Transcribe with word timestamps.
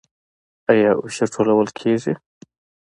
آیا 0.71 0.91
عشر 1.05 1.27
ټولول 1.35 1.67
کیږي؟ 1.79 2.13